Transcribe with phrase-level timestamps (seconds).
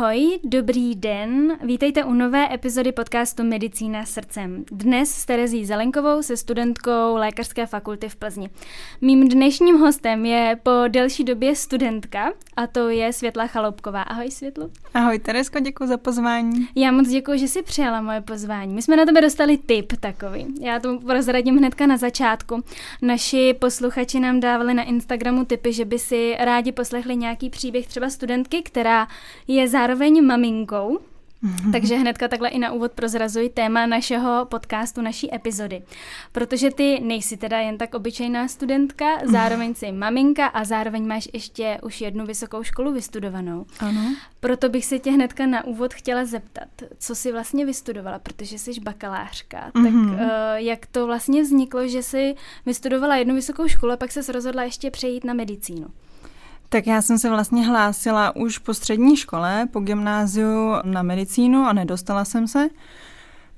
[0.00, 4.64] Ahoj, dobrý den, vítejte u nové epizody podcastu Medicína srdcem.
[4.72, 8.50] Dnes s Terezí Zelenkovou se studentkou Lékařské fakulty v Plzni.
[9.00, 14.02] Mým dnešním hostem je po delší době studentka a to je Světla Chaloupková.
[14.02, 14.70] Ahoj Světlu.
[14.94, 16.68] Ahoj Teresko, děkuji za pozvání.
[16.76, 18.74] Já moc děkuji, že jsi přijala moje pozvání.
[18.74, 20.54] My jsme na tebe dostali tip takový.
[20.60, 22.64] Já to prozradím hnedka na začátku.
[23.02, 28.10] Naši posluchači nám dávali na Instagramu tipy, že by si rádi poslechli nějaký příběh třeba
[28.10, 29.08] studentky, která
[29.48, 29.89] je zároveň
[30.20, 30.98] maminkou,
[31.44, 31.72] Mm-hmm.
[31.72, 35.82] Takže hnedka takhle i na úvod prozrazuji téma našeho podcastu, naší epizody.
[36.32, 41.78] Protože ty nejsi teda jen tak obyčejná studentka, zároveň jsi maminka a zároveň máš ještě
[41.82, 43.66] už jednu vysokou školu vystudovanou.
[43.78, 44.14] Ano.
[44.40, 46.68] Proto bych se tě hnedka na úvod chtěla zeptat,
[46.98, 49.70] co jsi vlastně vystudovala, protože jsi bakalářka.
[49.74, 50.10] Mm-hmm.
[50.10, 52.34] Tak uh, jak to vlastně vzniklo, že jsi
[52.66, 55.86] vystudovala jednu vysokou školu a pak se rozhodla ještě přejít na medicínu?
[56.72, 61.72] Tak já jsem se vlastně hlásila už po střední škole, po gymnáziu na medicínu a
[61.72, 62.68] nedostala jsem se.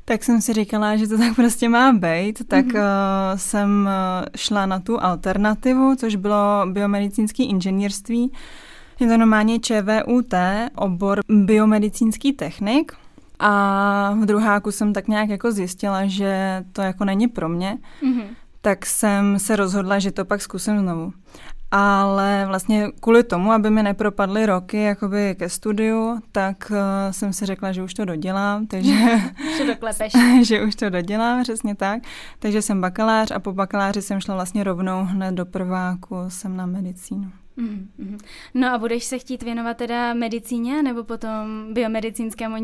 [0.05, 3.33] Tak jsem si říkala, že to tak prostě má být, tak mm-hmm.
[3.33, 8.33] uh, jsem eh, šla na tu alternativu, což bylo biomedicínský inženýrství.
[9.01, 10.35] Je to normálně ČVUT,
[10.77, 12.93] obor biomedicínský technik.
[13.39, 17.79] A v druháku jsem tak nějak jako zjistila, že to jako není pro mě.
[18.03, 18.27] Mm-hmm
[18.65, 21.13] tak jsem se rozhodla, že to pak zkusím znovu
[21.75, 26.77] ale vlastně kvůli tomu, aby mi nepropadly roky jakoby ke studiu, tak uh,
[27.11, 28.93] jsem si řekla, že už to dodělám, takže...
[29.57, 30.13] že doklepeš.
[30.43, 32.03] že už to dodělám, přesně tak.
[32.39, 36.67] Takže jsem bakalář a po bakaláři jsem šla vlastně rovnou hned do prváku, jsem na
[36.67, 37.42] medicínu.
[37.59, 38.19] Mm-hmm.
[38.55, 42.57] No a budeš se chtít věnovat teda medicíně nebo potom biomedicínskému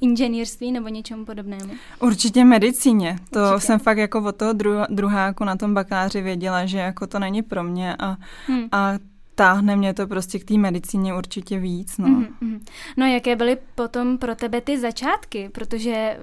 [0.00, 1.74] inženýrství nebo něčemu podobnému?
[2.00, 3.18] Určitě medicíně.
[3.30, 3.66] To Určitě.
[3.66, 4.52] jsem fakt jako od toho
[4.88, 8.16] druháku na tom bakaláři věděla, že jako to není pro mě a,
[8.46, 8.68] hmm.
[8.72, 8.92] a
[9.34, 11.98] táhne mě to prostě k té medicíně určitě víc.
[11.98, 12.08] No.
[12.08, 12.60] Mm-hmm.
[12.96, 15.48] no jaké byly potom pro tebe ty začátky?
[15.48, 16.18] Protože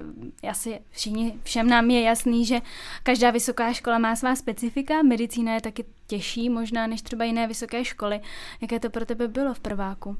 [0.48, 2.60] asi všichni, všem nám je jasný, že
[3.02, 7.84] každá vysoká škola má svá specifika, medicína je taky těžší možná než třeba jiné vysoké
[7.84, 8.20] školy.
[8.60, 10.16] Jaké to pro tebe bylo v prváku?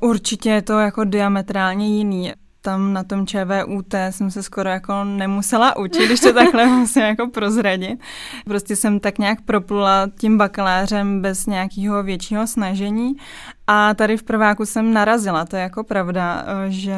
[0.00, 2.32] Určitě je to jako diametrálně jiný
[2.64, 7.28] tam na tom ČVUT jsem se skoro jako nemusela učit, když to takhle musím jako
[7.28, 8.00] prozradit.
[8.44, 13.16] Prostě jsem tak nějak proplula tím bakalářem bez nějakého většího snažení
[13.66, 16.94] a tady v prváku jsem narazila, to je jako pravda, že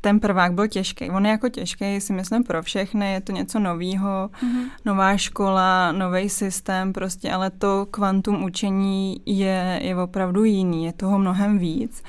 [0.00, 1.10] ten prvák byl těžký.
[1.10, 4.70] On je jako těžký, si myslím, pro všechny, je to něco novýho, mm-hmm.
[4.84, 11.18] nová škola, nový systém, prostě, ale to kvantum učení je, je opravdu jiný, je toho
[11.18, 12.02] mnohem víc.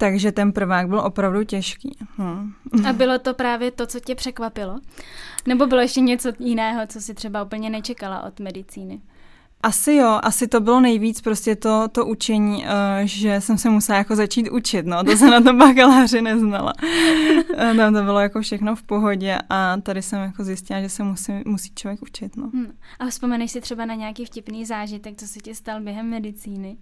[0.00, 1.96] Takže ten prvák byl opravdu těžký.
[2.18, 2.52] Hm.
[2.88, 4.78] A bylo to právě to, co tě překvapilo?
[5.46, 9.00] Nebo bylo ještě něco jiného, co si třeba úplně nečekala od medicíny?
[9.62, 12.70] Asi jo, asi to bylo nejvíc prostě to, to učení, uh,
[13.04, 16.72] že jsem se musela jako začít učit, no, to se na tom bakaláři neznala.
[17.76, 21.32] tam to bylo jako všechno v pohodě a tady jsem jako zjistila, že se musí,
[21.46, 22.50] musí člověk učit, no.
[22.54, 22.72] Hmm.
[22.98, 26.76] A vzpomeneš si třeba na nějaký vtipný zážitek, co se ti stal během medicíny?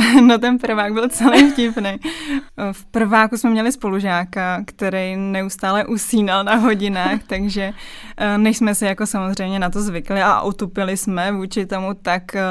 [0.20, 1.96] No ten prvák byl celý vtipný.
[2.72, 7.72] V prváku jsme měli spolužáka, který neustále usínal na hodinách, takže
[8.16, 12.34] eh, než jsme si jako samozřejmě na to zvykli a utupili jsme vůči tomu, tak
[12.34, 12.42] eh,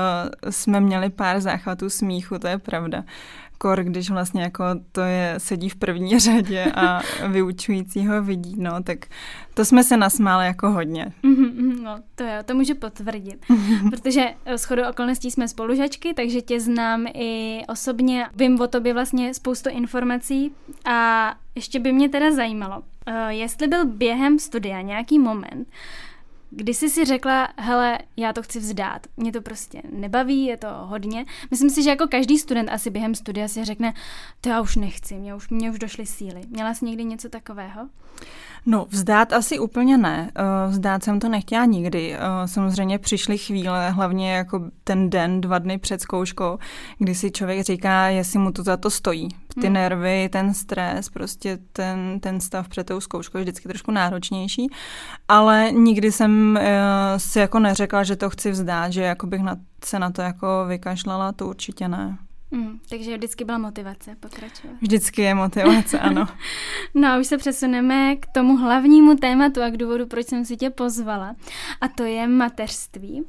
[0.50, 3.04] jsme měli pár záchvatů smíchu, to je pravda
[3.62, 8.84] kor, když vlastně jako to je, sedí v první řadě a vyučující ho vidí, no,
[8.84, 9.06] tak
[9.53, 11.14] to jsme se nasmáli jako hodně.
[11.24, 13.46] Mm-hmm, no, to jo, to můžu potvrdit,
[13.90, 18.94] protože eh, s chodou okolností jsme spolužačky, takže tě znám i osobně, vím o tobě
[18.94, 20.52] vlastně spoustu informací
[20.86, 25.68] a ještě by mě teda zajímalo, eh, jestli byl během studia nějaký moment,
[26.50, 30.68] Kdy jsi si řekla, hele, já to chci vzdát, mě to prostě nebaví, je to
[30.72, 31.26] hodně.
[31.52, 33.94] Myslím si, že jako každý student asi během studia si řekne,
[34.42, 36.41] to já už nechci, mě už, mě už došly síly.
[36.50, 37.90] Měla jsi někdy něco takového?
[38.66, 40.32] No, vzdát asi úplně ne.
[40.35, 42.16] Eh, vzdát jsem to nechtěla nikdy.
[42.16, 46.58] Eh, samozřejmě přišly chvíle, hlavně jako ten den, dva dny před zkouškou,
[46.97, 49.28] kdy si člověk říká, jestli mu to za to stojí.
[49.61, 49.73] Ty hmm.
[49.73, 54.67] nervy, ten stres, prostě ten, ten stav před tou zkouškou je vždycky trošku náročnější,
[55.28, 56.73] ale nikdy jsem eh,
[57.17, 60.66] si jako neřekla, že to chci vzdát, že jako bych na, se na to jako
[60.67, 62.17] vykašlala, to určitě ne.
[62.51, 64.75] Mm, takže vždycky byla motivace pokračovat.
[64.81, 66.28] Vždycky je motivace, ano.
[66.93, 70.57] no a už se přesuneme k tomu hlavnímu tématu a k důvodu, proč jsem si
[70.57, 71.35] tě pozvala.
[71.81, 73.23] A to je mateřství.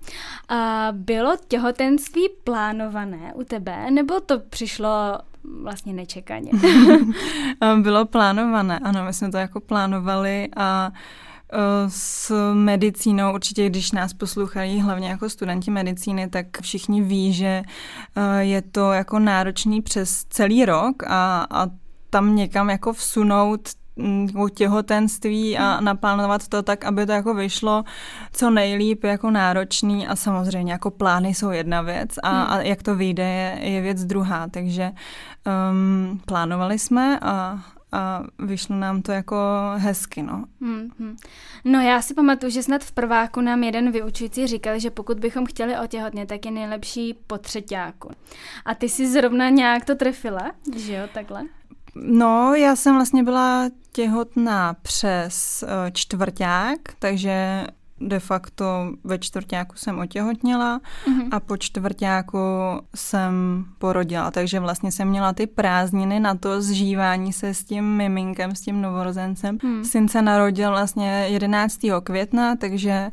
[0.49, 5.19] A bylo těhotenství plánované u tebe, nebo to přišlo
[5.63, 6.51] vlastně nečekaně?
[7.83, 10.93] bylo plánované, ano, my jsme to jako plánovali a
[11.89, 17.63] s medicínou, určitě když nás poslouchají hlavně jako studenti medicíny, tak všichni ví, že
[18.17, 21.67] eh, je to jako náročný přes celý rok a, a
[22.11, 23.61] tam někam jako vsunout
[24.37, 25.85] o těhotenství a hmm.
[25.85, 27.85] naplánovat to tak, aby to jako vyšlo
[28.33, 32.53] co nejlíp jako náročný a samozřejmě jako plány jsou jedna věc a, hmm.
[32.53, 34.91] a jak to vyjde je, je věc druhá, takže
[35.71, 37.59] um, plánovali jsme a,
[37.93, 39.37] a vyšlo nám to jako
[39.77, 40.45] hezky, no.
[40.61, 41.17] Hmm,
[41.65, 45.47] No já si pamatuju, že snad v prváku nám jeden vyučující říkal, že pokud bychom
[45.47, 48.11] chtěli otěhotně, tak je nejlepší po třetíku.
[48.65, 51.43] A ty si zrovna nějak to trefila, že jo, takhle?
[51.95, 57.67] No, já jsem vlastně byla těhotná přes uh, čtvrták, takže
[58.01, 58.65] de facto
[59.05, 61.29] ve čtvrtáku jsem otěhotněla mm-hmm.
[61.31, 62.39] a po čtvrtáku
[62.95, 68.55] jsem porodila, takže vlastně jsem měla ty prázdniny na to zžívání se s tím miminkem,
[68.55, 69.59] s tím novorozencem.
[69.63, 69.85] Mm.
[69.85, 71.79] Syn se narodil vlastně 11.
[72.03, 73.11] května, takže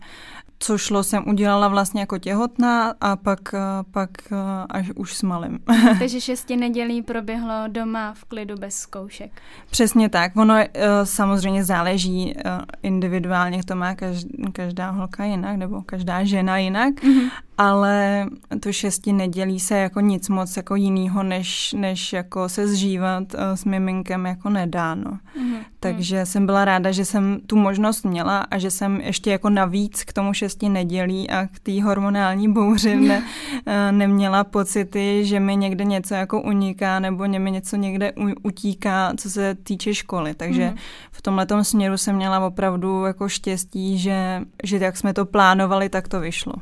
[0.59, 3.59] co šlo, jsem udělala vlastně jako těhotná a pak, eh,
[3.91, 4.35] pak eh,
[4.69, 5.59] až už s malým.
[5.99, 9.41] Takže šesti nedělí proběhlo doma v klidu bez zkoušek.
[9.69, 10.35] Přesně tak.
[10.35, 10.69] Ono eh,
[11.03, 12.35] samozřejmě záleží
[12.83, 13.95] individuálně, to má
[14.51, 18.25] každá holka jinak, nebo každá žena jinak, mm-hmm ale
[18.59, 23.39] to šesti nedělí se jako nic moc jako jinýho, než, než jako se zžívat uh,
[23.55, 25.11] s miminkem jako nedáno.
[25.11, 25.59] Mm-hmm.
[25.79, 30.03] Takže jsem byla ráda, že jsem tu možnost měla a že jsem ještě jako navíc
[30.03, 35.55] k tomu šesti nedělí a k té hormonální bouři ne, uh, neměla pocity, že mi
[35.55, 40.33] někde něco jako uniká nebo mi něco někde u, utíká, co se týče školy.
[40.33, 40.77] Takže mm-hmm.
[41.11, 46.07] v tomhle směru jsem měla opravdu jako štěstí, že, že jak jsme to plánovali, tak
[46.07, 46.53] to vyšlo.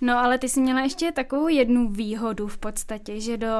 [0.00, 3.56] No ale ty jsi měla ještě takovou jednu výhodu v podstatě, že do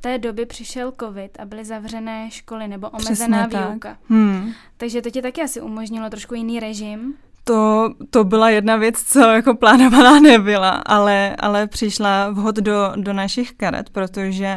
[0.00, 3.88] té doby přišel covid a byly zavřené školy nebo omezená Přesně výuka.
[3.88, 3.98] Tak.
[4.08, 4.52] Hmm.
[4.76, 7.14] Takže to ti taky asi umožnilo trošku jiný režim.
[7.44, 13.12] To, to byla jedna věc, co jako plánovaná nebyla, ale, ale přišla vhod do, do
[13.12, 14.56] našich karet, protože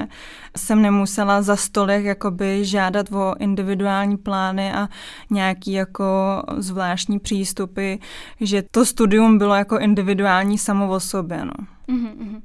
[0.58, 4.88] jsem nemusela za stolek jakoby žádat o individuální plány a
[5.30, 6.06] nějaký jako
[6.58, 7.94] zvláštní přístupy,
[8.42, 11.75] že to studium bylo jako individuální samo o sobě, no.
[11.88, 12.42] Mm-hmm.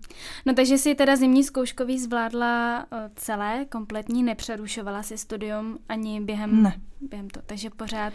[0.47, 6.63] No takže si teda zimní zkouškový zvládla eh, celé, kompletní, nepřerušovala si studium ani během,
[6.63, 6.81] ne.
[7.01, 8.13] během to, takže pořád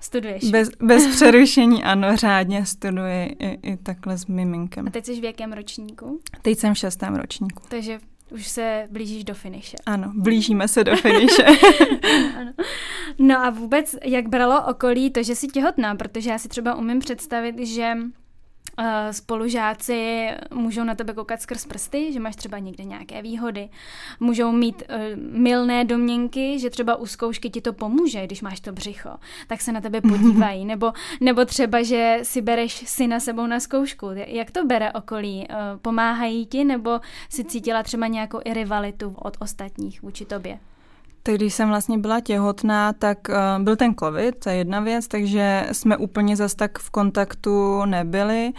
[0.00, 0.50] studuješ.
[0.50, 4.86] Bez, bez přerušení, ano, řádně studuji i, i takhle s miminkem.
[4.86, 6.20] A teď jsi v jakém ročníku?
[6.42, 7.62] Teď jsem v šestém ročníku.
[7.68, 7.98] Takže
[8.30, 9.76] už se blížíš do finiše.
[9.86, 11.44] Ano, blížíme se do finiše.
[12.40, 12.52] ano.
[13.18, 16.98] No a vůbec, jak bralo okolí to, že jsi těhotná, protože já si třeba umím
[16.98, 17.94] představit, že
[19.10, 23.68] spolužáci můžou na tebe koukat skrz prsty, že máš třeba někde nějaké výhody.
[24.20, 28.72] Můžou mít uh, milné domněnky, že třeba u zkoušky ti to pomůže, když máš to
[28.72, 29.10] břicho,
[29.46, 30.64] tak se na tebe podívají.
[30.64, 34.08] nebo, nebo třeba, že si bereš syna sebou na zkoušku.
[34.26, 35.46] Jak to bere okolí?
[35.50, 40.58] Uh, pomáhají ti, nebo si cítila třeba nějakou i rivalitu od ostatních vůči tobě?
[41.26, 45.08] Tak když jsem vlastně byla těhotná, tak uh, byl ten covid, to je jedna věc,
[45.08, 48.52] takže jsme úplně zas tak v kontaktu nebyli,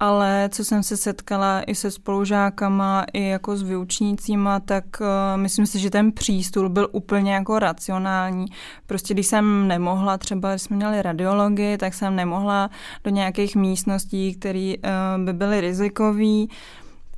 [0.00, 5.06] ale co jsem se setkala i se spolužákama, i jako s vyučnícíma, tak uh,
[5.40, 8.46] myslím si, že ten přístup byl úplně jako racionální.
[8.86, 12.70] Prostě když jsem nemohla, třeba když jsme měli radiologii, tak jsem nemohla
[13.04, 16.46] do nějakých místností, které uh, by byly rizikové,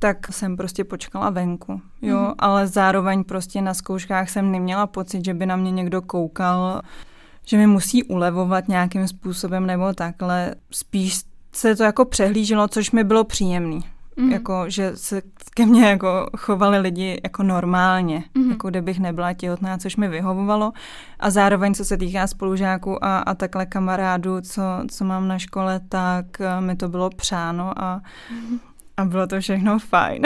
[0.05, 2.35] tak jsem prostě počkala venku, jo, mm-hmm.
[2.39, 6.81] ale zároveň prostě na zkouškách jsem neměla pocit, že by na mě někdo koukal,
[7.45, 10.55] že mi musí ulevovat nějakým způsobem nebo takhle.
[10.71, 11.21] Spíš
[11.51, 13.79] se to jako přehlíželo, což mi bylo příjemný.
[13.79, 14.31] Mm-hmm.
[14.31, 15.21] Jako, že se
[15.53, 18.49] ke mně jako chovali lidi jako normálně, mm-hmm.
[18.49, 20.71] jako kdybych nebyla těhotná, což mi vyhovovalo.
[21.19, 25.81] A zároveň, co se týká spolužáků a, a takhle kamarádů, co, co mám na škole,
[25.89, 28.59] tak uh, mi to bylo přáno a mm-hmm
[28.97, 30.21] a bylo to všechno fajn.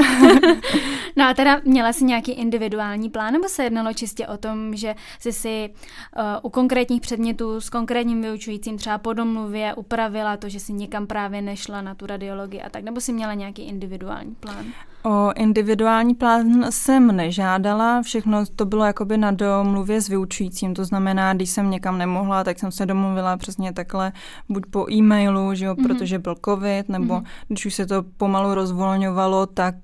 [1.15, 4.95] no a teda měla jsi nějaký individuální plán, nebo se jednalo čistě o tom, že
[5.19, 10.59] jsi si uh, u konkrétních předmětů s konkrétním vyučujícím třeba po domluvě upravila to, že
[10.59, 14.65] si někam právě nešla na tu radiologii a tak, nebo si měla nějaký individuální plán?
[15.03, 21.33] O individuální plán jsem nežádala, všechno to bylo jakoby na domluvě s vyučujícím, to znamená,
[21.33, 24.11] když jsem někam nemohla, tak jsem se domluvila přesně takhle,
[24.49, 25.87] buď po e-mailu, že jo, mm-hmm.
[25.87, 27.25] protože byl covid, nebo mm-hmm.
[27.47, 29.75] když už se to pomalu rozvolňovalo, tak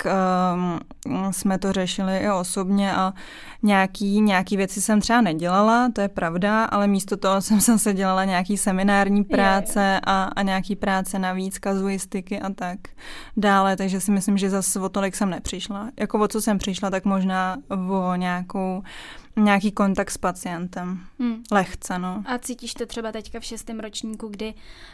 [1.05, 3.13] um, jsme to řešili i osobně a
[3.63, 8.25] nějaký, nějaký věci jsem třeba nedělala, to je pravda, ale místo toho jsem zase dělala
[8.25, 9.99] nějaký seminární práce je, je.
[10.03, 12.79] A, a nějaký práce navíc, kazuistiky a tak
[13.37, 15.91] dále, takže si myslím, že zase o tolik jsem nepřišla.
[15.99, 17.57] Jako o co jsem přišla, tak možná
[17.89, 18.83] o nějakou
[19.35, 20.99] nějaký kontakt s pacientem.
[21.19, 21.43] Hmm.
[21.51, 22.23] Lehce, no.
[22.25, 24.53] A cítíš to třeba teďka v šestém ročníku, kdy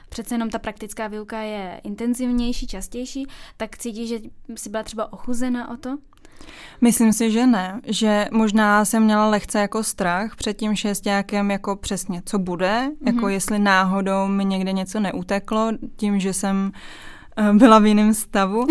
[0.10, 3.28] přece jenom ta praktická výuka je intenzivnější, častější,
[3.58, 4.20] tak cítíš, že
[4.56, 5.98] jsi byla třeba ochuzena o to?
[6.82, 7.82] Myslím si, že ne.
[7.86, 13.14] Že možná jsem měla lehce jako strach před tím šestákem jako přesně, co bude, mm-hmm.
[13.14, 17.21] jako jestli náhodou mi někde něco neuteklo, tím, že jsem Eh,
[17.54, 18.68] byla v jiném stavu,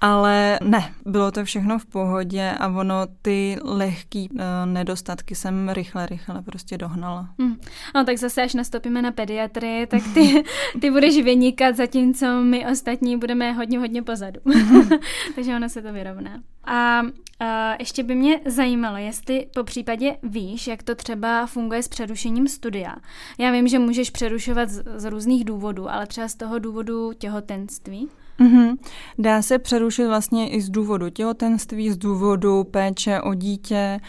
[0.00, 6.06] ale ne, bylo to všechno v pohodě a ono ty lehký uh, nedostatky jsem rychle,
[6.06, 7.28] rychle prostě dohnala.
[7.38, 7.56] Hmm.
[7.94, 10.44] No tak zase, až nastoupíme na pediatrii, tak ty,
[10.80, 14.40] ty budeš vynikat, zatímco my ostatní budeme hodně, hodně pozadu.
[15.34, 16.40] Takže ono se to vyrovná.
[16.64, 17.02] A
[17.42, 22.48] Uh, ještě by mě zajímalo, jestli po případě víš, jak to třeba funguje s přerušením
[22.48, 22.96] studia.
[23.38, 28.08] Já vím, že můžeš přerušovat z, z různých důvodů, ale třeba z toho důvodu těhotenství.
[28.40, 28.76] Mm-hmm.
[29.18, 34.00] Dá se přerušit vlastně i z důvodu těhotenství, z důvodu péče o dítě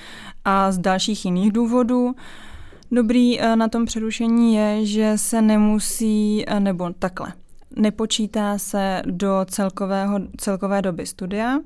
[0.45, 2.15] a z dalších jiných důvodů.
[2.91, 7.33] Dobrý uh, na tom přerušení je, že se nemusí, uh, nebo takhle,
[7.75, 11.59] nepočítá se do celkového, celkové doby studia,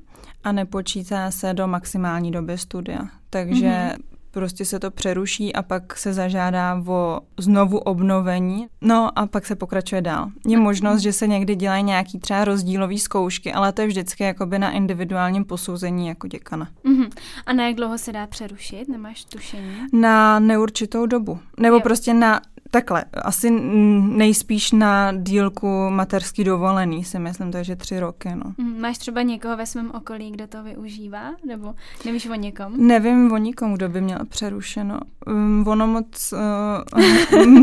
[0.44, 3.00] a nepočítá se do maximální doby studia.
[3.30, 3.98] Takže mm-hmm.
[4.32, 9.56] prostě se to přeruší a pak se zažádá o znovu obnovení, no a pak se
[9.56, 10.30] pokračuje dál.
[10.48, 14.60] Je možnost, že se někdy dělají nějaký třeba rozdílový zkoušky, ale to je vždycky jakoby
[14.60, 16.70] na individuálním posouzení jako děkana.
[16.86, 17.10] Mm-hmm.
[17.46, 18.88] A na jak dlouho se dá přerušit?
[18.88, 19.76] Nemáš tušení?
[19.94, 21.40] Na neurčitou dobu.
[21.60, 21.82] Nebo jo.
[21.82, 28.54] prostě na Takhle, asi nejspíš na dílku materský dovolený si myslím, takže tři roky, no.
[28.58, 31.32] Mm, máš třeba někoho ve svém okolí, kdo to využívá?
[31.46, 32.88] Nebo nevíš o někom?
[32.88, 35.00] Nevím o nikom, kdo by měl přerušeno.
[35.28, 37.60] Um, ono moc uh,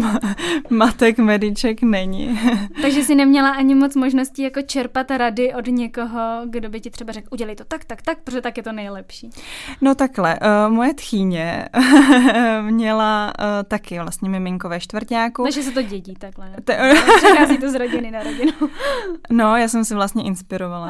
[0.79, 2.41] matek, mediček není.
[2.83, 7.13] takže jsi neměla ani moc možností jako čerpat rady od někoho, kdo by ti třeba
[7.13, 9.31] řekl, udělej to tak, tak, tak, protože tak je to nejlepší.
[9.81, 11.69] No takhle, uh, moje tchýně
[12.71, 15.43] měla uh, taky vlastně miminko ve čtvrtáku.
[15.43, 16.51] Takže se to dědí takhle.
[16.65, 18.53] Te- Přechází to z rodiny na rodinu.
[19.31, 20.89] No, já jsem si vlastně inspirovala.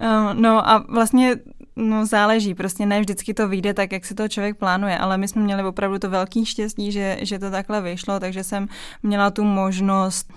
[0.00, 1.36] um, no a vlastně
[1.76, 5.28] No záleží, prostě ne vždycky to vyjde tak, jak si to člověk plánuje, ale my
[5.28, 8.68] jsme měli opravdu to velký štěstí, že, že to takhle vyšlo, takže jsem
[9.02, 10.32] měla tu možnost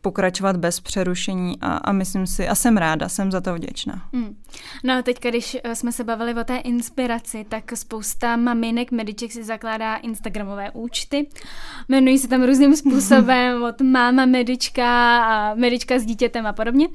[0.00, 4.08] pokračovat bez přerušení a, a myslím si, a jsem ráda, jsem za to vděčná.
[4.12, 4.36] Hmm.
[4.84, 9.32] No a teď, když eh, jsme se bavili o té inspiraci, tak spousta maminek mediček
[9.32, 11.28] si zakládá Instagramové účty.
[11.88, 16.88] Jmenují se tam různým způsobem, od máma medička a medička s dítětem a podobně.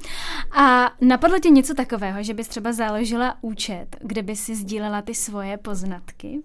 [0.56, 5.14] A napadlo tě něco takového, že bys třeba založila účet, kde by si sdílela ty
[5.14, 6.42] svoje poznatky?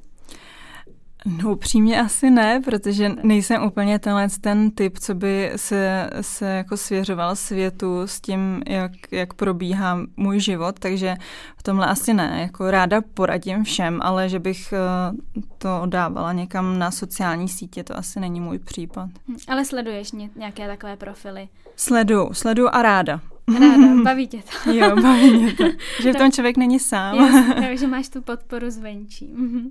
[1.25, 6.77] No upřímně asi ne, protože nejsem úplně tenhle ten typ, co by se, se jako
[6.77, 11.15] svěřoval světu s tím, jak, jak probíhá můj život, takže
[11.57, 12.37] v tomhle asi ne.
[12.41, 17.97] Jako ráda poradím všem, ale že bych eh, to dávala někam na sociální sítě, to
[17.97, 19.09] asi není můj případ.
[19.27, 21.49] Hm, ale sleduješ nějaké takové profily?
[21.75, 23.21] Sledu, sledu a ráda.
[23.53, 24.71] Ráda, baví tě to.
[24.71, 25.63] jo, baví mě to.
[26.01, 27.15] Že v tom člověk není sám.
[27.15, 29.29] Jasně, že máš tu podporu zvenčí.
[29.33, 29.69] Mhm.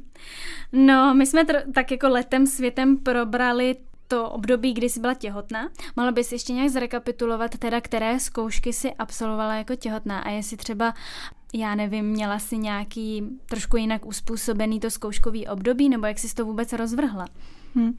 [0.72, 3.76] No, my jsme tr- tak jako letem světem probrali
[4.08, 5.68] to období, kdy jsi byla těhotná.
[5.96, 10.94] Mohla bys ještě nějak zrekapitulovat teda, které zkoušky si absolvovala jako těhotná a jestli třeba
[11.54, 16.44] já nevím, měla si nějaký trošku jinak uspůsobený to zkouškový období, nebo jak jsi to
[16.44, 17.24] vůbec rozvrhla?
[17.74, 17.92] Hmm.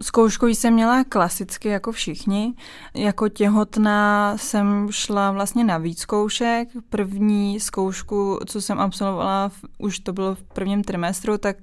[0.00, 2.54] Zkoušku jsem měla klasicky jako všichni.
[2.94, 6.68] Jako těhotná jsem šla vlastně na víc zkoušek.
[6.88, 11.56] První zkoušku, co jsem absolvovala, už to bylo v prvním trimestru, tak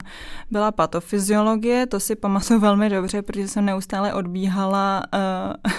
[0.52, 1.88] byla patofyziologie.
[1.88, 5.72] To si pamatuju velmi dobře, protože jsem neustále odbíhala uh,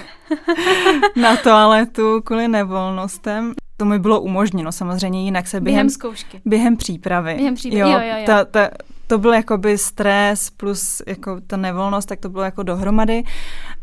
[1.23, 6.41] na toaletu kvůli nevolnostem to mi bylo umožněno samozřejmě, jinak se během, během zkoušky.
[6.45, 7.35] Během přípravy.
[7.35, 8.19] Během přípravy, jo, jo, jo.
[8.19, 8.26] jo.
[8.26, 8.71] Ta, ta,
[9.06, 13.25] to byl jakoby stres plus jako ta nevolnost, tak to bylo jako dohromady,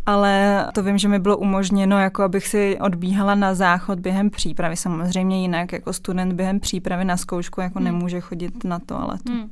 [0.06, 4.78] ale to vím, že mi bylo umožněno, jako abych si odbíhala na záchod během přípravy.
[4.78, 7.86] Samozřejmě jinak jako student během přípravy na zkoušku jako hmm.
[7.86, 9.32] nemůže chodit na toaletu.
[9.32, 9.50] Hmm.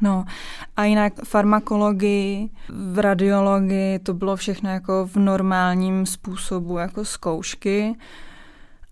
[0.00, 0.24] No
[0.76, 7.94] a jinak farmakologii, v radiologii, to bylo všechno jako v normálním způsobu jako zkoušky.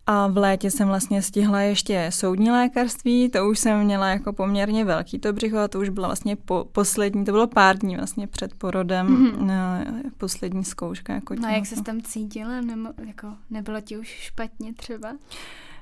[0.08, 4.84] A v létě jsem vlastně stihla ještě soudní lékařství, to už jsem měla jako poměrně
[4.84, 8.26] velký to břicho a to už byla vlastně po, poslední, to bylo pár dní vlastně
[8.26, 10.10] před porodem, mm-hmm.
[10.18, 11.14] poslední zkouška.
[11.14, 12.60] Jako no a jak se tam cítila?
[12.60, 15.12] Nebo, jako, nebylo ti už špatně třeba?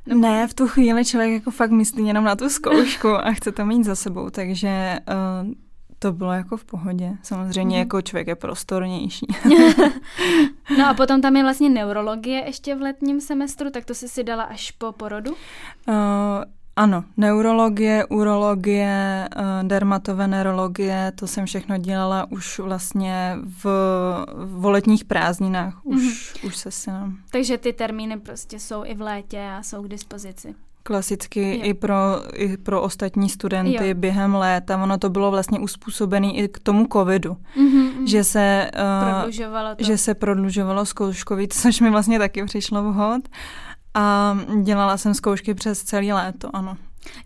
[0.06, 0.20] Nebo...
[0.20, 3.66] Ne, v tu chvíli člověk jako fakt myslí jenom na tu zkoušku a chce to
[3.66, 5.52] mít za sebou, takže uh,
[6.04, 7.12] to bylo jako v pohodě.
[7.22, 7.80] Samozřejmě mm.
[7.80, 9.26] jako člověk je prostornější.
[10.78, 14.24] no a potom tam je vlastně neurologie ještě v letním semestru, tak to jsi si
[14.24, 15.30] dala až po porodu?
[15.30, 15.94] Uh,
[16.76, 23.64] ano, neurologie, urologie, uh, dermatovenerologie, to jsem všechno dělala už vlastně v,
[24.34, 26.46] v letních prázdninách, už, mm-hmm.
[26.46, 27.18] už se synem.
[27.32, 30.54] Takže ty termíny prostě jsou i v létě a jsou k dispozici.
[30.86, 31.94] Klasicky i pro,
[32.34, 33.94] i pro ostatní studenty jo.
[33.94, 34.82] během léta.
[34.82, 39.84] Ono to bylo vlastně uspůsobené i k tomu covidu, mm-hmm, že se uh, prodlužovalo to.
[39.84, 43.22] že se prodlužovalo zkouškový, což mi vlastně taky přišlo vhod.
[43.94, 46.76] A dělala jsem zkoušky přes celý léto, ano.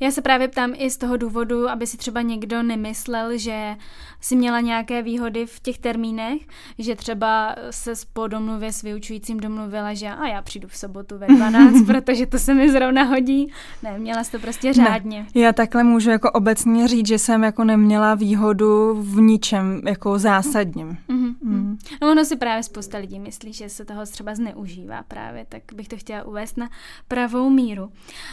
[0.01, 3.77] Já se právě ptám i z toho důvodu, aby si třeba někdo nemyslel, že
[4.21, 6.43] si měla nějaké výhody v těch termínech,
[6.79, 11.27] že třeba se po domluvě s vyučujícím domluvila, že a já přijdu v sobotu ve
[11.27, 13.53] 12, protože to se mi zrovna hodí.
[13.83, 15.27] Ne, měla jsi to prostě řádně.
[15.35, 20.19] Ne, já takhle můžu jako obecně říct, že jsem jako neměla výhodu v ničem jako
[20.19, 20.99] zásadním.
[21.09, 21.35] Mm-hmm.
[21.43, 21.79] Mm.
[22.03, 25.89] No ono si právě spousta lidí myslí, že se toho třeba zneužívá právě, tak bych
[25.89, 26.71] to chtěla uvést na
[27.09, 27.91] pravou míru.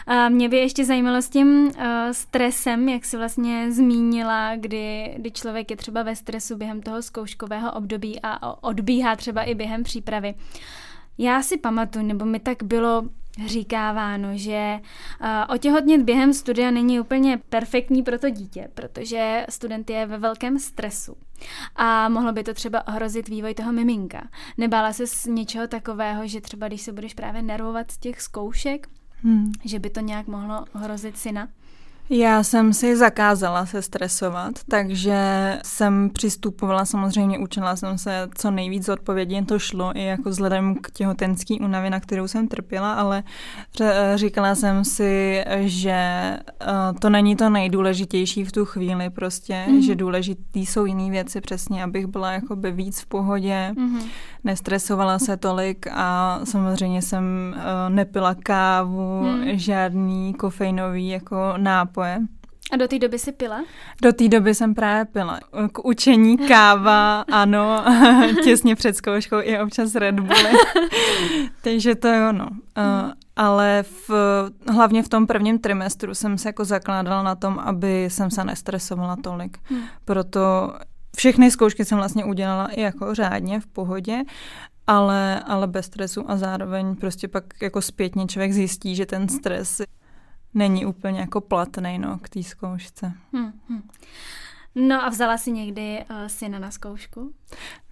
[0.08, 1.72] A mě by ještě zajímalo s tím uh,
[2.12, 7.72] stresem, jak si vlastně zmínila, kdy, kdy člověk je třeba ve stresu během toho zkouškového
[7.72, 10.34] období a odbíhá třeba i během přípravy.
[11.18, 13.04] Já si pamatuju, nebo mi tak bylo
[13.46, 20.06] říkáváno, že uh, otěhotnět během studia není úplně perfektní pro to dítě, protože student je
[20.06, 21.16] ve velkém stresu
[21.76, 24.28] a mohlo by to třeba ohrozit vývoj toho miminka.
[24.58, 28.88] Nebála se z něčeho takového, že třeba když se budeš právě nervovat z těch zkoušek,
[29.26, 29.52] hmm.
[29.66, 31.48] že by to nějak mohlo ohrozit syna?
[32.10, 35.20] Já jsem si zakázala se stresovat, takže
[35.66, 40.92] jsem přistupovala, samozřejmě učila jsem se co nejvíc odpovědně, to šlo i jako vzhledem k
[40.92, 43.24] těhotenský únavě, na kterou jsem trpěla, ale
[44.16, 46.40] říkala jsem si, že eh,
[47.00, 49.86] to není to nejdůležitější v tu chvíli prostě, mm-hmm.
[49.86, 54.02] že důležitý jsou jiné věci přesně, abych byla jakoby víc v pohodě, mm-hmm.
[54.44, 59.44] nestresovala se tolik a samozřejmě jsem eh, nepila kávu, mm.
[59.46, 62.20] žádný kofeinový jako nápoj nápoje.
[62.72, 63.64] A do té doby si pila?
[64.02, 65.40] Do té doby jsem právě pila.
[65.72, 67.84] K učení káva, ano,
[68.44, 70.52] těsně před zkouškou i občas Red Bulli.
[71.62, 72.48] Takže to je ono.
[72.48, 74.10] Uh, ale v,
[74.72, 79.16] hlavně v tom prvním trimestru jsem se jako zakládala na tom, aby jsem se nestresovala
[79.16, 79.58] tolik.
[79.64, 79.82] Hmm.
[80.06, 80.74] Proto
[81.18, 84.24] všechny zkoušky jsem vlastně udělala i jako řádně, v pohodě,
[84.88, 89.82] ale, ale bez stresu a zároveň prostě pak jako zpětně člověk zjistí, že ten stres
[90.56, 93.12] není úplně jako platný no, k té zkoušce.
[93.34, 93.82] Hmm, hmm.
[94.76, 97.32] No a vzala si někdy uh, syna na zkoušku?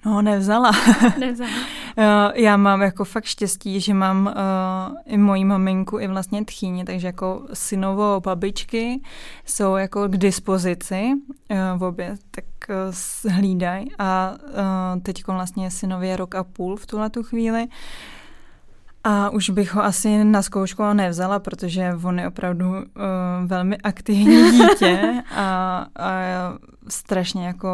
[0.06, 0.72] No, nevzala.
[1.20, 1.52] nevzala.
[2.36, 7.08] Já mám jako fakt štěstí, že mám uh, i moji maminku, i vlastně tchýni, takže
[7.08, 9.02] jako synovo babičky
[9.46, 16.18] jsou jako k dispozici uh, v obě, tak uh, hlídají a uh, teď vlastně synově
[16.18, 17.68] rok a půl v tuhle tu chvíli.
[19.04, 22.82] A už bych ho asi na zkoušku nevzala, protože on je opravdu uh,
[23.46, 26.12] velmi aktivní dítě a, a
[26.88, 27.70] strašně jako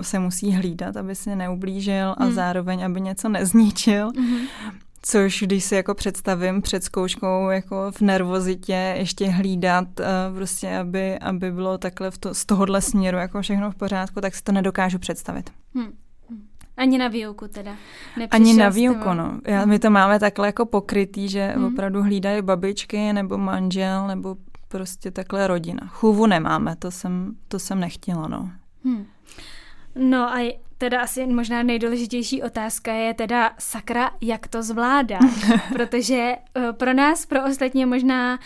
[0.00, 2.32] se musí hlídat, aby si neublížil a hmm.
[2.32, 4.10] zároveň, aby něco nezničil.
[4.16, 4.38] Hmm.
[5.02, 11.18] Což když si jako představím před zkouškou jako v nervozitě ještě hlídat uh, prostě, aby,
[11.18, 14.52] aby bylo takhle v to, z tohohle směru jako všechno v pořádku, tak si to
[14.52, 15.50] nedokážu představit.
[15.74, 15.92] Hmm.
[16.78, 17.76] Ani na výuku teda.
[18.30, 19.40] Ani na výuku, no.
[19.46, 21.64] Já, my to máme takhle jako pokrytý, že hmm.
[21.64, 24.36] opravdu hlídají babičky nebo manžel nebo
[24.68, 25.80] prostě takhle rodina.
[25.88, 28.50] Chůvu nemáme, to jsem, to jsem nechtěla, no.
[28.84, 29.06] Hmm.
[29.94, 35.18] No a teda asi možná nejdůležitější otázka je teda sakra, jak to zvládá.
[35.72, 38.38] Protože uh, pro nás, pro ostatní možná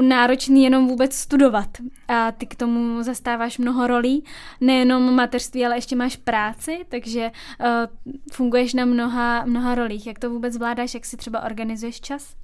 [0.00, 1.68] náročný jenom vůbec studovat.
[2.08, 4.24] A ty k tomu zastáváš mnoho rolí,
[4.60, 7.30] nejenom mateřství, ale ještě máš práci, takže
[7.60, 7.66] uh,
[8.32, 10.06] funguješ na mnoha, mnoha rolích.
[10.06, 12.34] Jak to vůbec zvládáš, jak si třeba organizuješ čas?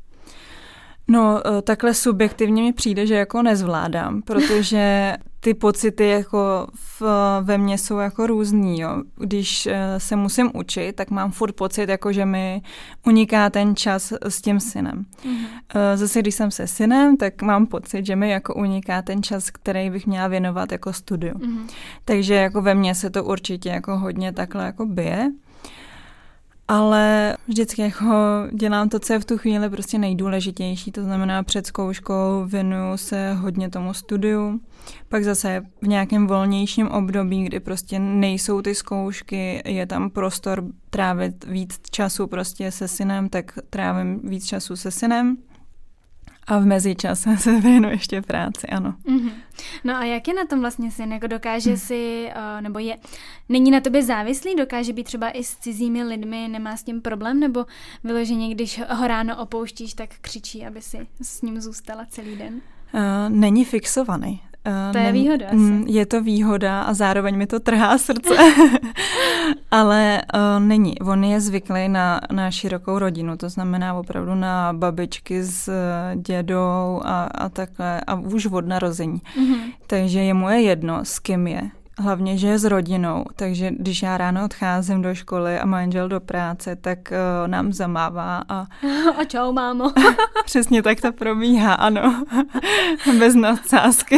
[1.09, 7.03] No, eh, takhle subjektivně mi přijde, že jako nezvládám, protože ty pocity jako v,
[7.43, 9.03] ve mně jsou jako různý, jo.
[9.17, 12.63] Když eh, se musím učit, tak mám furt pocit, jako že mi
[13.07, 15.05] uniká ten čas s tím synem.
[15.25, 15.97] Mm-hmm.
[15.97, 19.91] Zase, když jsem se synem, tak mám pocit, že mi jako uniká ten čas, který
[19.91, 21.35] bych měla věnovat jako studiu.
[21.35, 21.67] Mm-hmm.
[22.05, 25.31] Takže jako ve mně se to určitě jako hodně takhle jako bije
[26.69, 28.15] ale vždycky jako
[28.53, 33.35] dělám to, co je v tu chvíli prostě nejdůležitější, to znamená před zkouškou věnuju se
[33.35, 34.61] hodně tomu studiu,
[35.09, 41.45] pak zase v nějakém volnějším období, kdy prostě nejsou ty zkoušky, je tam prostor trávit
[41.45, 45.37] víc času prostě se synem, tak trávím víc času se synem.
[46.47, 48.95] A v mezičase se věnu ještě práci, ano.
[49.07, 49.33] Mm-hmm.
[49.85, 51.13] No a jak je na tom vlastně syn?
[51.13, 51.77] Jako dokáže mm.
[51.77, 52.99] si, uh, nebo je,
[53.49, 54.55] není na tobě závislý?
[54.55, 57.41] Dokáže být třeba i s cizími lidmi, nemá s tím problém?
[57.41, 57.67] Nebo
[58.05, 62.61] vyloženě, když ho ráno opouštíš, tak křičí, aby si s ním zůstala celý den?
[62.95, 64.41] Uh, není fixovaný.
[64.67, 65.57] Uh, to je výhoda asi.
[65.57, 68.35] Mm, je to výhoda a zároveň mi to trhá srdce.
[69.71, 70.99] Ale uh, není.
[71.01, 75.75] On je zvyklý na, na širokou rodinu, to znamená opravdu na babičky s uh,
[76.23, 79.19] dědou a, a takhle, a už od narození.
[79.19, 79.73] Mm-hmm.
[79.87, 81.82] Takže jemu je jedno, s kým je.
[81.99, 86.21] Hlavně, že je s rodinou, takže když já ráno odcházím do školy a manžel do
[86.21, 88.67] práce, tak uh, nám zamává a...
[89.19, 89.93] A čau, mámo.
[90.45, 92.25] Přesně tak to probíhá, ano.
[93.19, 94.17] Bez nadsázky.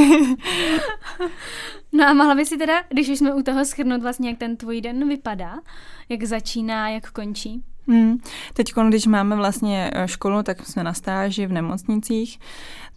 [1.92, 4.56] No a mohla by si teda, když už jsme u toho schrnout vlastně, jak ten
[4.56, 5.54] tvůj den vypadá,
[6.08, 7.62] jak začíná, jak končí?
[7.88, 8.18] Hmm.
[8.54, 12.38] Teď, když máme vlastně eh, školu, tak jsme na stáži v nemocnicích,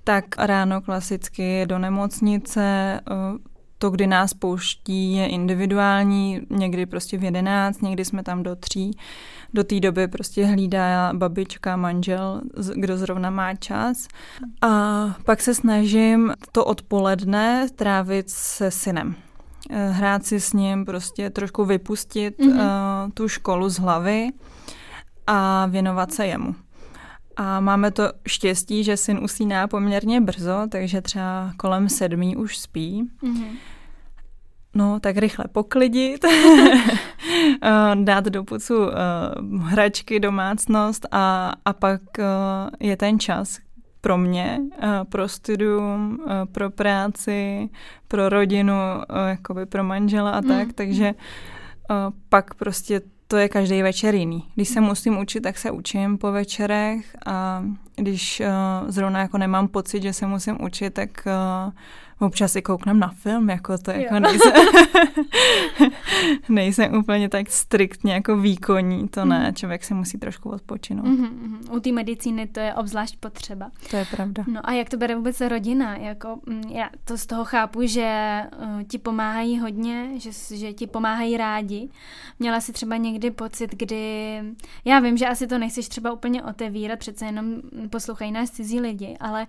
[0.04, 7.24] tak ráno klasicky do nemocnice, eh, to, kdy nás pouští, je individuální, někdy prostě v
[7.24, 8.98] jedenáct, někdy jsme tam do tří.
[9.54, 12.42] Do té doby prostě hlídá babička, manžel,
[12.76, 14.08] kdo zrovna má čas.
[14.62, 14.70] A
[15.26, 19.16] pak se snažím to odpoledne trávit se synem
[19.70, 23.06] eh, hrát si s ním, prostě trošku vypustit mm-hmm.
[23.06, 24.30] uh, tu školu z hlavy
[25.28, 26.56] a věnovat se jemu.
[27.40, 33.10] A máme to štěstí, že syn usíná poměrně brzo, takže třeba kolem sedmí už spí.
[33.24, 33.58] Mm-hmm.
[34.76, 36.26] No, tak rychle poklidit,
[37.64, 38.92] eh, dát do pucu uh,
[39.62, 42.26] hračky, domácnost a, a pak uh,
[42.80, 43.60] je ten čas
[44.02, 47.70] pro mě, uh, pro studium, uh, pro práci,
[48.08, 50.74] pro rodinu, uh, jakoby pro manžela a tak, mm.
[50.74, 51.14] takže
[51.90, 54.44] uh, pak prostě to je každý večer jiný.
[54.56, 57.64] Když se musím učit, tak se učím po večerech a
[57.96, 61.74] když uh, zrovna jako nemám pocit, že se musím učit, tak uh,
[62.20, 64.54] občas si kouknem na film, jako to jako nejsem,
[66.50, 69.56] nejsem úplně tak striktně jako výkonní, to ne, mhm.
[69.56, 71.06] člověk se musí trošku odpočinout.
[71.06, 71.76] Mm-hmm.
[71.76, 73.72] U té medicíny to je obzvlášť potřeba.
[73.92, 74.44] To je pravda.
[74.48, 75.98] No a jak to bere vůbec rodina?
[75.98, 80.88] Jako, mm, já to z toho chápu, že uh, ti pomáhají hodně, že, že ti
[80.88, 81.90] pomáhají rádi.
[82.40, 84.40] Měla si třeba někdy pocit, kdy,
[84.86, 89.18] já vím, že asi to nechceš třeba úplně otevírat, přece jenom poslouchají nás cizí lidi,
[89.20, 89.48] ale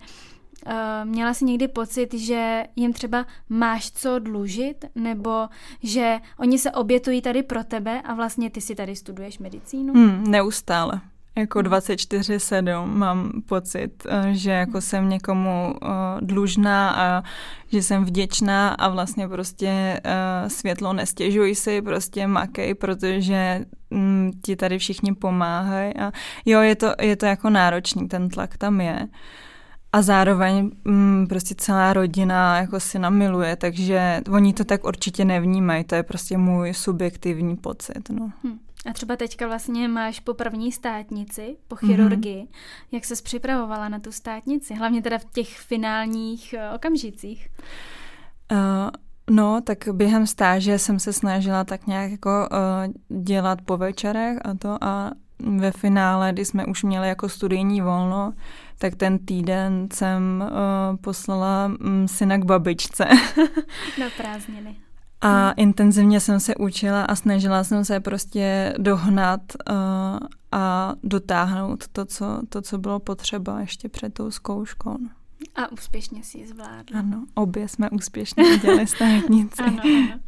[0.65, 5.47] Uh, měla jsi někdy pocit, že jim třeba máš co dlužit, nebo
[5.83, 9.93] že oni se obětují tady pro tebe a vlastně ty si tady studuješ medicínu?
[9.93, 11.01] Hmm, neustále.
[11.39, 12.99] Jako 24-7 hmm.
[12.99, 14.81] mám pocit, eh, že jako hmm.
[14.81, 15.89] jsem někomu uh,
[16.21, 17.23] dlužná a
[17.71, 24.55] že jsem vděčná a vlastně prostě uh, světlo nestěžuj si, prostě makej, protože um, ti
[24.55, 26.11] tady všichni pomáhají a
[26.45, 29.07] jo, je to, je to jako náročný, ten tlak tam je.
[29.93, 35.83] A zároveň mm, prostě celá rodina jako si namiluje, takže oni to tak určitě nevnímají,
[35.83, 38.09] to je prostě můj subjektivní pocit.
[38.09, 38.31] No.
[38.43, 38.59] Hm.
[38.85, 42.43] A třeba teďka vlastně máš po první státnici, po chirurgii.
[42.43, 42.91] Mm-hmm.
[42.91, 44.73] Jak ses připravovala na tu státnici?
[44.73, 47.49] Hlavně teda v těch finálních uh, okamžicích.
[48.51, 48.89] Uh,
[49.29, 54.53] no, tak během stáže jsem se snažila tak nějak jako uh, dělat po večerech a
[54.53, 58.33] to a ve finále, kdy jsme už měli jako studijní volno,
[58.77, 63.05] tak ten týden jsem uh, poslala um, syna k babičce.
[63.99, 64.75] Na prázdniny.
[65.21, 65.53] A hmm.
[65.57, 69.75] intenzivně jsem se učila a snažila jsem se prostě dohnat uh,
[70.51, 74.97] a dotáhnout to co, to, co bylo potřeba ještě před tou zkouškou.
[74.99, 75.09] No.
[75.55, 76.99] A úspěšně si ji zvládla.
[76.99, 79.61] Ano, obě jsme úspěšně udělali státnici.
[79.61, 80.19] ano, ano.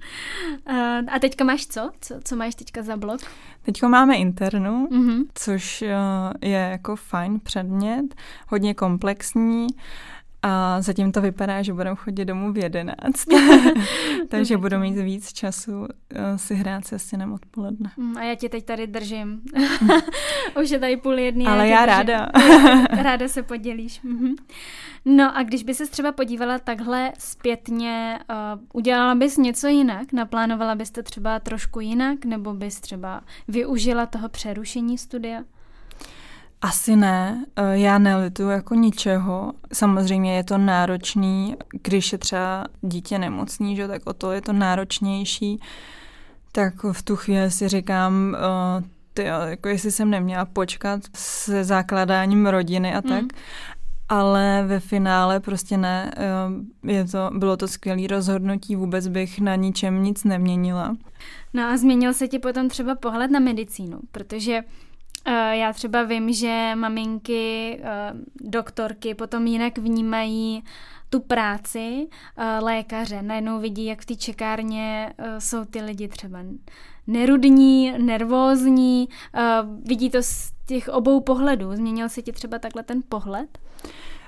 [0.69, 1.91] Uh, a teďka máš co?
[2.01, 2.15] co?
[2.23, 3.21] Co máš teďka za blok?
[3.63, 5.25] Teďka máme internu, mm-hmm.
[5.33, 5.89] což uh,
[6.41, 8.15] je jako fajn předmět,
[8.47, 9.67] hodně komplexní.
[10.43, 13.25] A zatím to vypadá, že budeme chodit domů v jedenáct.
[14.29, 15.87] Takže budu mít víc času uh,
[16.35, 17.91] si hrát se synem odpoledne.
[17.97, 19.41] Mm, a já tě teď tady držím.
[20.61, 21.47] Už je tady půl jedný.
[21.47, 22.27] Ale já, já ráda.
[23.01, 24.01] ráda se podělíš.
[24.01, 24.35] Mhm.
[25.05, 30.13] No a když by se třeba podívala takhle zpětně, uh, udělala bys něco jinak?
[30.13, 32.25] Naplánovala bys to třeba trošku jinak?
[32.25, 35.43] Nebo bys třeba využila toho přerušení studia?
[36.61, 39.53] Asi ne, eh, já nelitu jako ničeho.
[39.73, 44.53] Samozřejmě je to náročný, když je třeba dítě nemocný, že, tak o to je to
[44.53, 45.59] náročnější.
[46.51, 48.35] Tak v tu chvíli si říkám,
[48.79, 53.21] uh, ty, jako jestli jsem neměla počkat se zakladáním rodiny a tak.
[53.21, 53.29] Mm
[54.11, 56.11] ale ve finále prostě ne.
[56.17, 60.95] Eh, je to, bylo to skvělé rozhodnutí, vůbec bych na ničem nic neměnila.
[61.53, 64.61] No a změnil se ti potom třeba pohled na medicínu, protože
[65.51, 68.19] já třeba vím, že maminky, uh,
[68.51, 70.63] doktorky potom jinak vnímají
[71.09, 73.21] tu práci uh, lékaře.
[73.21, 76.39] Najednou vidí, jak v té čekárně jsou ty lidi třeba
[77.07, 79.09] nerudní, nervózní,
[79.85, 81.75] vidí to z těch obou pohledů.
[81.75, 83.59] Změnil se ti třeba takhle ten pohled?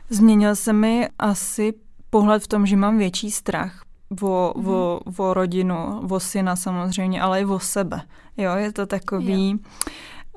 [0.09, 1.73] Změnil se mi asi
[2.09, 3.81] pohled v tom, že mám větší strach
[4.21, 4.69] o, mm-hmm.
[4.69, 8.01] o, o rodinu, o syna samozřejmě, ale i o sebe.
[8.37, 9.49] Jo, je to takový...
[9.51, 9.57] Jo.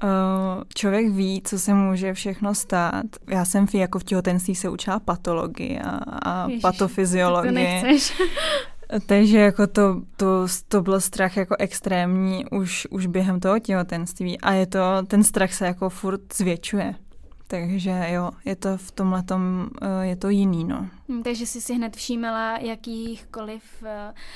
[0.02, 3.06] Uh, člověk ví, co se může všechno stát.
[3.28, 5.90] Já jsem v, jako v těhotenství se učila patologii a,
[6.30, 7.98] a Ježiš, patofyziologii.
[9.06, 14.52] Takže jako to, to, to byl strach jako extrémní už, už během toho těhotenství a
[14.52, 16.94] je to, ten strach se jako furt zvětšuje.
[17.46, 20.86] Takže jo, je to v tomhle eh, je to jiný, no.
[21.08, 23.62] Hmm, takže jsi si hned všímala jakýchkoliv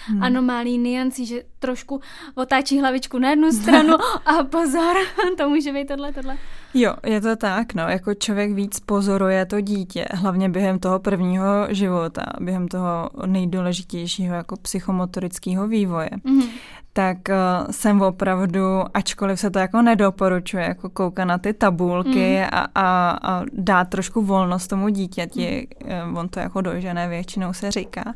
[0.06, 0.22] hmm.
[0.22, 2.00] anomálí, niancí, že trošku
[2.34, 3.94] otáčí hlavičku na jednu stranu
[4.26, 4.96] a pozor,
[5.36, 6.38] to může být tohle, tohle.
[6.74, 11.66] Jo, je to tak, no, jako člověk víc pozoruje to dítě, hlavně během toho prvního
[11.68, 16.10] života, během toho nejdůležitějšího jako psychomotorického vývoje.
[16.24, 16.50] Mm-hmm
[16.92, 18.60] tak uh, jsem opravdu,
[18.94, 22.48] ačkoliv se to jako nedoporučuje, jako koukat na ty tabulky mm.
[22.52, 25.68] a, a, a dát trošku volnost tomu dítěti,
[26.06, 26.16] mm.
[26.16, 28.14] on to jako dožené většinou se říká,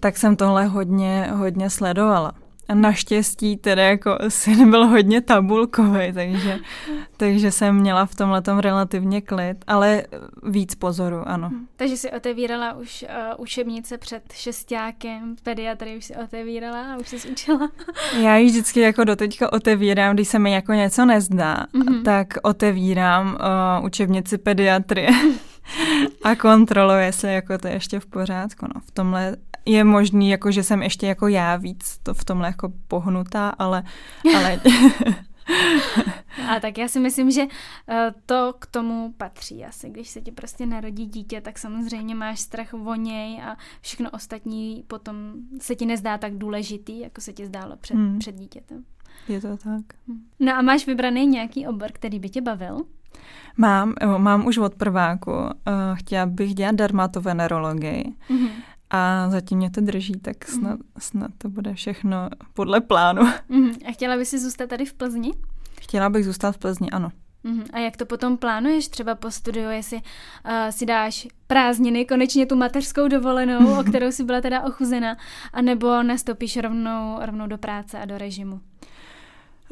[0.00, 2.32] tak jsem tohle hodně, hodně sledovala.
[2.68, 6.58] A naštěstí teda jako syn byl hodně tabulkový, takže,
[7.16, 10.02] takže jsem měla v tomhle relativně klid, ale
[10.42, 11.48] víc pozoru, ano.
[11.52, 17.08] Hm, takže si otevírala už uh, učebnice před šestákem, pediatrii už si otevírala a už
[17.08, 17.70] jsi učila?
[18.22, 22.02] Já ji vždycky jako doteďka otevírám, když se mi jako něco nezdá, mm-hmm.
[22.02, 23.38] tak otevírám
[23.80, 25.10] uh, učebnici pediatrie
[26.24, 28.66] a kontroluji, jestli jako to je ještě v pořádku.
[28.74, 28.80] No.
[28.80, 32.72] V tomhle je možný, jako že jsem ještě jako já víc to v tomhle jako
[32.88, 33.82] pohnutá, ale...
[34.36, 34.60] ale
[36.48, 37.42] a tak já si myslím, že
[37.88, 39.90] eh, to k tomu patří asi.
[39.90, 44.84] Když se ti prostě narodí dítě, tak samozřejmě máš strach o něj a všechno ostatní
[44.86, 48.18] potom se ti nezdá tak důležitý, jako se ti zdálo před, hmm.
[48.18, 48.84] před dítětem.
[49.28, 49.82] Je to tak.
[50.08, 50.24] Hmm.
[50.40, 52.84] No a máš vybraný nějaký obor, který by tě bavil?
[53.56, 55.32] Mám, mám už od prváku.
[55.32, 55.48] Uh,
[55.94, 58.04] chtěla bych dělat dermatovenerologii.
[58.30, 58.50] Mm-hmm
[58.92, 60.58] a zatím mě to drží, tak mhm.
[60.58, 60.86] snad, mm.
[60.98, 63.22] snad to bude všechno podle plánu.
[63.48, 63.70] Mm.
[63.88, 65.32] A chtěla bys si zůstat tady v Plzni?
[65.80, 67.12] Chtěla bych zůstat v Plzni, ano.
[67.44, 67.64] Mm.
[67.72, 70.02] A jak to potom plánuješ třeba po studiu, jestli uh,
[70.70, 75.16] si dáš prázdniny, konečně tu mateřskou dovolenou, o kterou si byla teda ochuzena,
[75.52, 78.60] anebo nastoupíš rovnou, rovnou do práce a do režimu?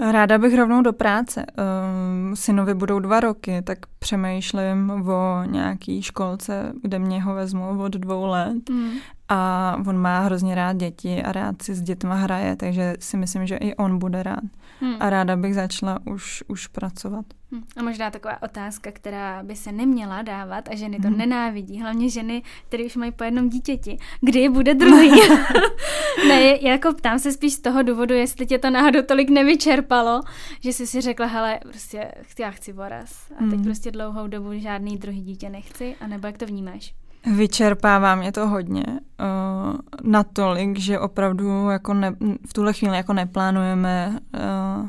[0.01, 1.47] Ráda bych rovnou do práce.
[1.47, 7.93] Uh, synovi budou dva roky, tak přemýšlím o nějaký školce, kde mě ho vezmu od
[7.93, 8.71] dvou let.
[8.71, 8.91] Mm.
[9.29, 13.47] A on má hrozně rád děti a rád si s dětma hraje, takže si myslím,
[13.47, 14.45] že i on bude rád.
[14.81, 14.97] Hmm.
[15.01, 17.25] A ráda bych začala už, už pracovat.
[17.53, 17.63] Hmm.
[17.77, 21.19] A možná taková otázka, která by se neměla dávat a ženy to hmm.
[21.19, 23.99] nenávidí, hlavně ženy, které už mají po jednom dítěti.
[24.21, 25.11] Kdy bude druhý?
[26.29, 30.21] ne, jako ptám se spíš z toho důvodu, jestli tě to náhodou tolik nevyčerpalo,
[30.61, 33.65] že jsi si řekla, hele, prostě já chci voraz a teď hmm.
[33.65, 36.95] prostě dlouhou dobu žádný druhý dítě nechci, anebo jak to vnímáš?
[37.37, 38.85] Vyčerpává mě to hodně.
[38.87, 42.17] Uh, natolik, že opravdu jako ne,
[42.49, 44.89] v tuhle chvíli jako neplánujeme uh,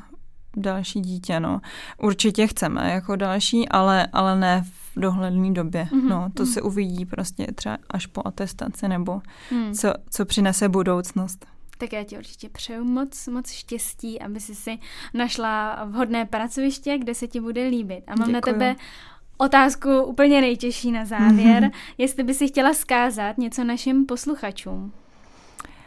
[0.57, 1.39] další dítě.
[1.39, 1.61] No.
[1.97, 4.63] Určitě chceme jako další, ale, ale ne
[4.95, 5.83] v dohledné době.
[5.91, 6.09] Mm-hmm.
[6.09, 6.53] No, to mm-hmm.
[6.53, 9.73] se uvidí prostě třeba až po atestaci nebo mm.
[9.73, 11.45] co, co přinese budoucnost.
[11.81, 14.77] Tak já ti určitě přeju moc, moc štěstí, aby si si
[15.13, 18.03] našla vhodné pracoviště, kde se ti bude líbit.
[18.07, 18.33] A mám Děkuju.
[18.33, 18.75] na tebe
[19.37, 21.71] otázku úplně nejtěžší na závěr, mm-hmm.
[21.97, 24.93] jestli by si chtěla skázat něco našim posluchačům.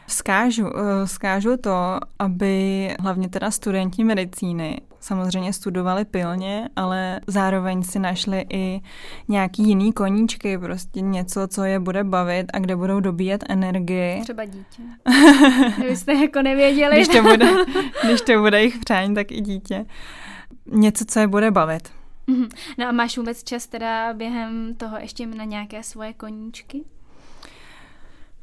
[0.06, 7.98] Vzkážu, eh, vzkážu to, aby hlavně teda studenti medicíny samozřejmě studovali pilně, ale zároveň si
[7.98, 8.80] našli i
[9.28, 14.20] nějaký jiný koníčky, prostě něco, co je bude bavit a kde budou dobíjet energii.
[14.22, 14.82] Třeba dítě.
[15.76, 16.96] Kdybyste jako nevěděli.
[16.96, 17.46] když, to bude,
[18.04, 19.86] když to bude jich přání, tak i dítě.
[20.66, 21.88] Něco, co je bude bavit.
[22.26, 22.48] Mhm.
[22.78, 26.84] No a máš vůbec čas teda během toho ještě na nějaké svoje koníčky?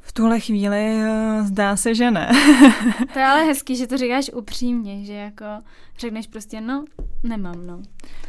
[0.04, 2.30] V tuhle chvíli uh, zdá se, že ne.
[3.12, 5.44] to je ale hezký, že to říkáš upřímně, že jako
[5.98, 6.84] řekneš prostě no,
[7.22, 7.82] nemám no.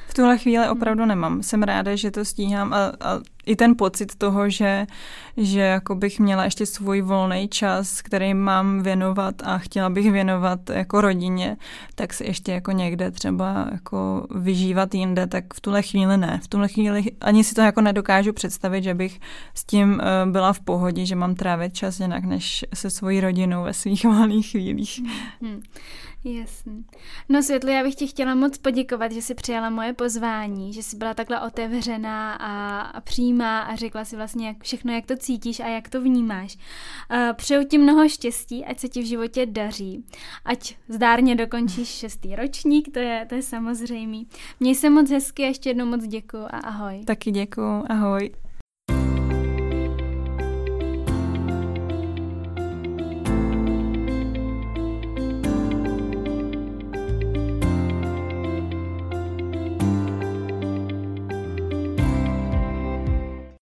[0.07, 1.43] V tuhle chvíli opravdu nemám.
[1.43, 4.86] Jsem ráda, že to stíhám a, a i ten pocit toho, že,
[5.38, 10.69] že jako bych měla ještě svůj volný čas, který mám věnovat a chtěla bych věnovat
[10.69, 11.58] jako rodině,
[11.95, 16.39] tak si ještě jako někde třeba jako vyžívat jinde, tak v tuhle chvíli ne.
[16.43, 19.19] V tuhle chvíli ani si to jako nedokážu představit, že bych
[19.53, 23.63] s tím uh, byla v pohodě, že mám trávit čas jinak než se svojí rodinou
[23.63, 25.01] ve svých volných chvílích.
[25.41, 25.62] Hmm.
[26.25, 26.86] Jasný.
[27.29, 30.97] No Světli, já bych ti chtěla moc poděkovat, že jsi přijala moje pozvání, že jsi
[30.97, 33.01] byla takhle otevřená a, a
[33.34, 36.58] přijímá a řekla si vlastně jak, všechno, jak to cítíš a jak to vnímáš.
[37.12, 40.04] Uh, přeju ti mnoho štěstí, ať se ti v životě daří,
[40.46, 44.28] ať zdárně dokončíš šestý ročník, to je, to je samozřejmý.
[44.60, 47.04] Měj se moc hezky ještě jednou moc děkuju a ahoj.
[47.06, 48.32] Taky děkuju, ahoj.